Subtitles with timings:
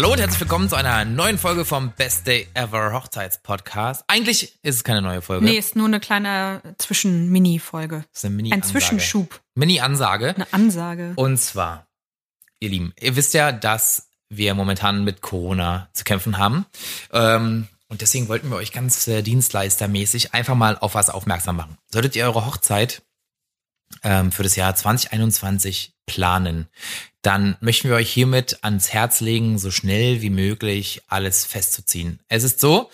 [0.00, 4.04] herzlich willkommen zu einer neuen Folge vom Best Day Ever Hochzeitspodcast.
[4.08, 5.44] Eigentlich ist es keine neue Folge.
[5.44, 8.04] Nee, ist nur eine kleine Zwischen-Mini-Folge.
[8.12, 9.40] ist eine Mini Ein Zwischenschub.
[9.54, 10.34] Mini-Ansage.
[10.34, 11.12] Eine Ansage.
[11.16, 11.86] Und zwar,
[12.60, 16.64] ihr Lieben, ihr wisst ja, dass wir momentan mit Corona zu kämpfen haben.
[17.12, 21.76] Ähm, und deswegen wollten wir euch ganz äh, dienstleistermäßig einfach mal auf was aufmerksam machen.
[21.92, 23.02] Solltet ihr eure Hochzeit
[24.02, 26.68] ähm, für das Jahr 2021 planen,
[27.22, 32.20] dann möchten wir euch hiermit ans Herz legen, so schnell wie möglich alles festzuziehen.
[32.28, 32.90] Es ist so,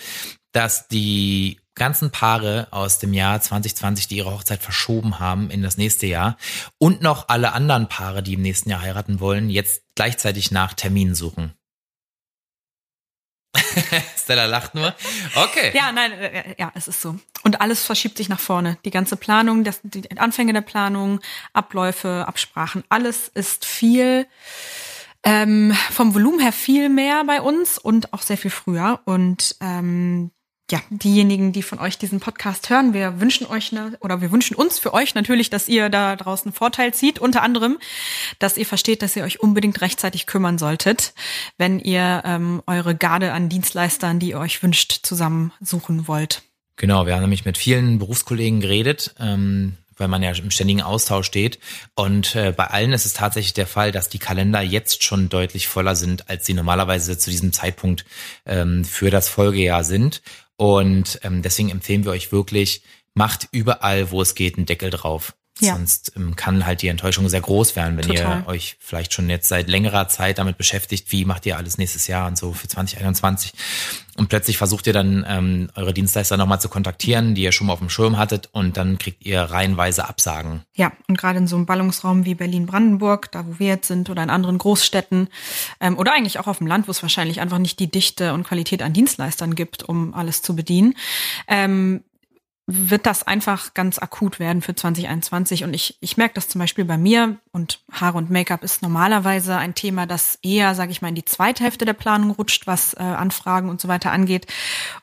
[0.53, 5.77] dass die ganzen Paare aus dem Jahr 2020, die ihre Hochzeit verschoben haben in das
[5.77, 6.37] nächste Jahr
[6.79, 11.15] und noch alle anderen Paare, die im nächsten Jahr heiraten wollen, jetzt gleichzeitig nach Terminen
[11.15, 11.53] suchen.
[14.17, 14.95] Stella lacht nur.
[15.35, 15.73] Okay.
[15.75, 17.17] Ja, nein, äh, ja, es ist so.
[17.43, 18.79] Und alles verschiebt sich nach vorne.
[18.85, 21.21] Die ganze Planung, das, die Anfänge der Planung,
[21.53, 24.27] Abläufe, Absprachen, alles ist viel
[25.27, 29.01] ähm, vom Volumen her viel mehr bei uns und auch sehr viel früher.
[29.05, 30.31] Und ähm,
[30.71, 34.57] ja, diejenigen, die von euch diesen Podcast hören, wir wünschen euch ne, oder wir wünschen
[34.57, 37.79] uns für euch natürlich, dass ihr da draußen Vorteil zieht, unter anderem,
[38.41, 41.15] dass ihr versteht, dass ihr euch unbedingt rechtzeitig kümmern solltet,
[41.57, 46.43] wenn ihr ähm, eure Garde an Dienstleistern, die ihr euch wünscht, zusammensuchen wollt.
[46.75, 51.27] Genau, wir haben nämlich mit vielen Berufskollegen geredet, ähm, weil man ja im ständigen Austausch
[51.27, 51.59] steht.
[51.95, 55.69] Und äh, bei allen ist es tatsächlich der Fall, dass die Kalender jetzt schon deutlich
[55.69, 58.05] voller sind, als sie normalerweise zu diesem Zeitpunkt
[58.45, 60.23] ähm, für das Folgejahr sind.
[60.57, 62.83] Und ähm, deswegen empfehlen wir euch wirklich,
[63.15, 65.37] macht überall, wo es geht, einen Deckel drauf.
[65.59, 65.75] Ja.
[65.75, 68.41] Sonst ähm, kann halt die Enttäuschung sehr groß werden, wenn Total.
[68.41, 72.07] ihr euch vielleicht schon jetzt seit längerer Zeit damit beschäftigt, wie macht ihr alles nächstes
[72.09, 73.55] Jahr und so für 2021.
[74.19, 77.75] Und plötzlich versucht ihr dann ähm, eure Dienstleister nochmal zu kontaktieren, die ihr schon mal
[77.75, 80.63] auf dem Schirm hattet und dann kriegt ihr reihenweise Absagen.
[80.75, 84.23] Ja, und gerade in so einem Ballungsraum wie Berlin-Brandenburg, da wo wir jetzt sind, oder
[84.23, 85.29] in anderen Großstädten,
[85.81, 88.45] ähm, oder eigentlich auch auf dem Land, wo es wahrscheinlich einfach nicht die Dichte und
[88.45, 90.95] Qualität an Dienstleistern gibt, um alles zu bedienen,
[91.49, 92.03] ähm,
[92.67, 95.63] wird das einfach ganz akut werden für 2021.
[95.63, 99.57] Und ich, ich merke das zum Beispiel bei mir und Haare und Make-up ist normalerweise
[99.57, 102.95] ein Thema, das eher, sage ich mal, in die zweite Hälfte der Planung rutscht, was
[102.95, 104.47] äh, Anfragen und so weiter angeht.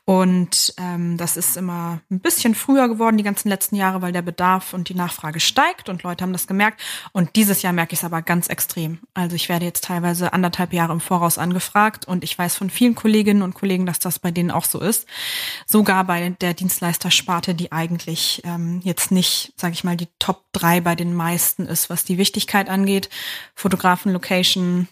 [0.04, 4.22] Und ähm, das ist immer ein bisschen früher geworden die ganzen letzten Jahre, weil der
[4.22, 6.82] Bedarf und die Nachfrage steigt und Leute haben das gemerkt.
[7.14, 9.00] Und dieses Jahr merke ich es aber ganz extrem.
[9.14, 12.96] Also ich werde jetzt teilweise anderthalb Jahre im Voraus angefragt und ich weiß von vielen
[12.96, 15.08] Kolleginnen und Kollegen, dass das bei denen auch so ist.
[15.66, 20.82] Sogar bei der Dienstleistersparte, die eigentlich ähm, jetzt nicht, sage ich mal, die Top drei
[20.82, 23.10] bei den meisten ist, was die Wichtigkeit angeht.
[23.56, 24.88] Fotografen, Location,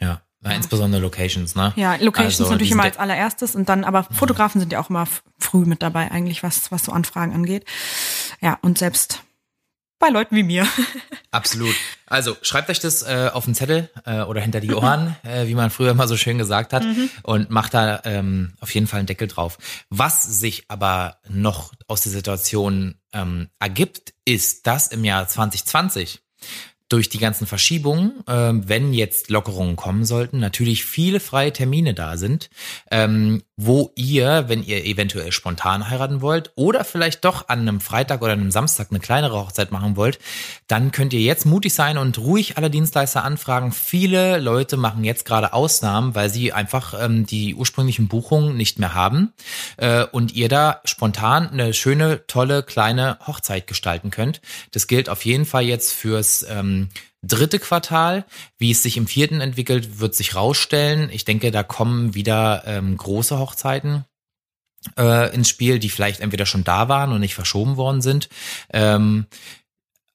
[0.00, 0.50] Ja, ja.
[0.50, 1.72] insbesondere Locations, ne?
[1.76, 5.06] ja, Locations Also, natürlich immer als allererstes und dann, aber Fotografen sind ja auch immer
[5.38, 7.64] früh mit dabei eigentlich, was, was so Anfragen angeht.
[8.40, 9.22] Ja, und selbst
[10.04, 10.66] bei Leuten wie mir.
[11.30, 11.74] Absolut.
[12.06, 15.54] Also schreibt euch das äh, auf den Zettel äh, oder hinter die Ohren, äh, wie
[15.54, 16.84] man früher immer so schön gesagt hat,
[17.22, 19.56] und macht da ähm, auf jeden Fall einen Deckel drauf.
[19.88, 26.20] Was sich aber noch aus der Situation ähm, ergibt, ist, dass im Jahr 2020
[26.88, 32.16] durch die ganzen Verschiebungen, ähm, wenn jetzt Lockerungen kommen sollten, natürlich viele freie Termine da
[32.18, 32.50] sind,
[32.90, 38.20] ähm, wo ihr, wenn ihr eventuell spontan heiraten wollt oder vielleicht doch an einem Freitag
[38.20, 40.18] oder einem Samstag eine kleinere Hochzeit machen wollt,
[40.66, 43.72] dann könnt ihr jetzt mutig sein und ruhig alle Dienstleister anfragen.
[43.72, 48.92] Viele Leute machen jetzt gerade Ausnahmen, weil sie einfach ähm, die ursprünglichen Buchungen nicht mehr
[48.92, 49.32] haben
[49.78, 54.42] äh, und ihr da spontan eine schöne, tolle, kleine Hochzeit gestalten könnt.
[54.72, 56.73] Das gilt auf jeden Fall jetzt fürs ähm,
[57.22, 58.24] dritte Quartal.
[58.58, 61.10] Wie es sich im vierten entwickelt, wird sich rausstellen.
[61.10, 64.04] Ich denke, da kommen wieder ähm, große Hochzeiten
[64.98, 68.28] äh, ins Spiel, die vielleicht entweder schon da waren und nicht verschoben worden sind.
[68.72, 69.26] Ähm,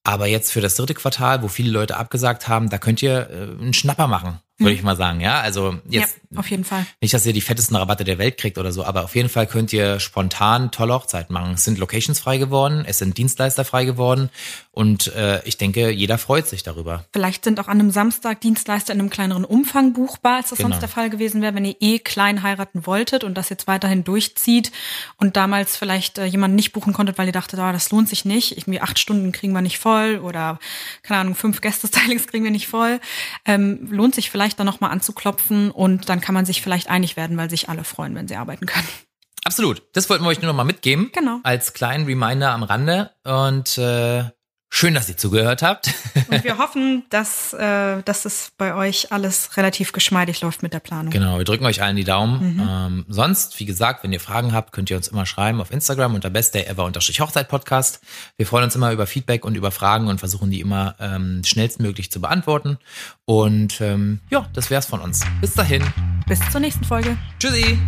[0.04, 3.62] aber jetzt für das dritte Quartal, wo viele Leute abgesagt haben, da könnt ihr äh,
[3.62, 5.22] einen Schnapper machen, würde ich mal sagen.
[5.22, 6.86] Ja, also jetzt ja, auf jeden Fall.
[7.02, 9.48] nicht, dass ihr die fettesten Rabatte der Welt kriegt oder so, aber auf jeden Fall
[9.48, 11.54] könnt ihr spontan tolle Hochzeiten machen.
[11.54, 14.30] Es sind Locations frei geworden, es sind Dienstleister frei geworden
[14.72, 17.06] und äh, ich denke, jeder freut sich darüber.
[17.14, 20.70] Vielleicht sind auch an einem Samstag Dienstleister in einem kleineren Umfang buchbar, als das Genau.
[20.70, 24.04] sonst der Fall gewesen wäre, wenn ihr eh klein heiraten wolltet und das jetzt weiterhin
[24.04, 24.72] durchzieht
[25.18, 28.26] und damals vielleicht äh, jemanden nicht buchen konntet, weil ihr dachtet, ah, das lohnt sich
[28.26, 28.58] nicht.
[28.58, 30.60] Irgendwie acht Stunden kriegen wir nicht voll oder
[31.04, 33.00] keine Ahnung, fünf Gästestylings kriegen wir nicht voll.
[33.46, 37.38] Ähm, lohnt sich vielleicht dann nochmal anzuklopfen und dann kann man sich vielleicht einig werden,
[37.38, 38.88] weil sich alle freuen, wenn sie arbeiten können.
[39.44, 39.84] Absolut.
[39.94, 41.12] Das wollten wir euch nur noch mal mitgeben.
[41.14, 41.40] Genau.
[41.44, 43.12] Als kleinen Reminder am Rande.
[43.24, 44.26] Und äh,
[44.72, 45.94] Schön, dass ihr zugehört habt.
[46.30, 50.80] Und wir hoffen, dass, äh, dass es bei euch alles relativ geschmeidig läuft mit der
[50.80, 51.12] Planung.
[51.12, 52.54] Genau, wir drücken euch allen die Daumen.
[52.54, 52.70] Mhm.
[52.70, 56.14] Ähm, sonst, wie gesagt, wenn ihr Fragen habt, könnt ihr uns immer schreiben auf Instagram
[56.14, 58.00] unter bestdayever-hochzeit-podcast.
[58.38, 62.12] Wir freuen uns immer über Feedback und über Fragen und versuchen die immer ähm, schnellstmöglich
[62.12, 62.78] zu beantworten.
[63.26, 65.22] Und ähm, ja, das wär's von uns.
[65.42, 65.84] Bis dahin.
[66.28, 67.18] Bis zur nächsten Folge.
[67.40, 67.80] Tschüssi.